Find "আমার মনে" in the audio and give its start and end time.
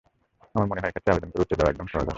0.55-0.81